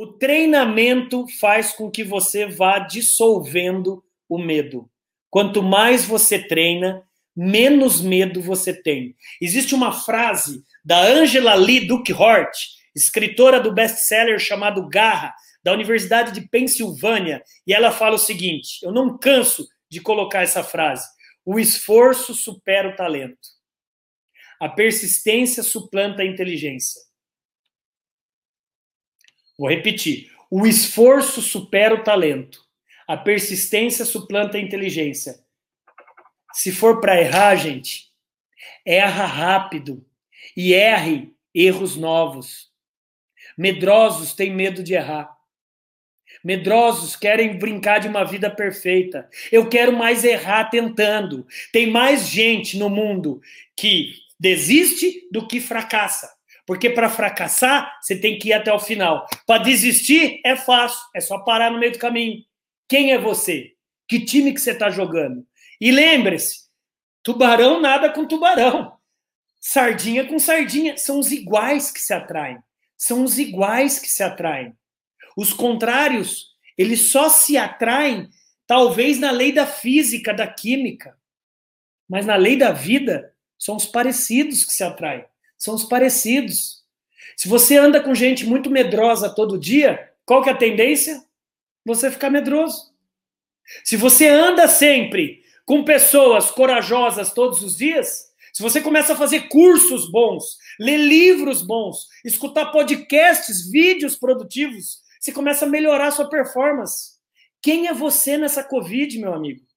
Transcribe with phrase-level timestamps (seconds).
[0.00, 4.88] O treinamento faz com que você vá dissolvendo o medo.
[5.28, 7.02] Quanto mais você treina,
[7.34, 9.16] menos medo você tem.
[9.40, 12.56] Existe uma frase da Angela Lee Duckhort,
[12.94, 15.34] escritora do best-seller chamado Garra,
[15.64, 20.62] da Universidade de Pensilvânia, e ela fala o seguinte: eu não canso de colocar essa
[20.62, 21.08] frase.
[21.44, 23.48] O esforço supera o talento.
[24.60, 27.07] A persistência suplanta a inteligência.
[29.58, 30.30] Vou repetir.
[30.50, 32.64] O esforço supera o talento.
[33.06, 35.40] A persistência suplanta a inteligência.
[36.52, 38.12] Se for para errar, gente,
[38.86, 40.06] erra rápido
[40.56, 42.70] e erre erros novos.
[43.56, 45.36] Medrosos têm medo de errar.
[46.44, 49.28] Medrosos querem brincar de uma vida perfeita.
[49.50, 51.46] Eu quero mais errar tentando.
[51.72, 53.40] Tem mais gente no mundo
[53.76, 56.37] que desiste do que fracassa.
[56.68, 59.26] Porque para fracassar, você tem que ir até o final.
[59.46, 62.44] Para desistir é fácil, é só parar no meio do caminho.
[62.86, 63.72] Quem é você?
[64.06, 65.46] Que time que você está jogando?
[65.80, 66.66] E lembre-se,
[67.22, 68.98] tubarão nada com tubarão.
[69.58, 70.98] Sardinha com sardinha.
[70.98, 72.58] São os iguais que se atraem.
[72.98, 74.76] São os iguais que se atraem.
[75.38, 78.28] Os contrários, eles só se atraem,
[78.66, 81.16] talvez, na lei da física, da química.
[82.06, 85.24] Mas na lei da vida, são os parecidos que se atraem.
[85.58, 86.84] São os parecidos.
[87.36, 91.24] Se você anda com gente muito medrosa todo dia, qual que é a tendência?
[91.84, 92.92] Você ficar medroso.
[93.84, 99.48] Se você anda sempre com pessoas corajosas todos os dias, se você começa a fazer
[99.48, 106.28] cursos bons, ler livros bons, escutar podcasts, vídeos produtivos, você começa a melhorar a sua
[106.28, 107.18] performance.
[107.60, 109.67] Quem é você nessa Covid, meu amigo?